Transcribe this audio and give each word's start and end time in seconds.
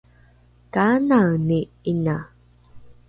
kaanaeni 0.73 1.59
’ina? 1.91 2.17